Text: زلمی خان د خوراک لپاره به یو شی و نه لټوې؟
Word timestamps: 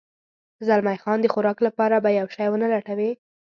زلمی 0.67 0.97
خان 1.03 1.17
د 1.21 1.25
خوراک 1.33 1.57
لپاره 1.67 1.95
به 2.03 2.09
یو 2.19 2.27
شی 2.35 2.47
و 2.49 2.55
نه 2.61 2.67
لټوې؟ 2.73 3.11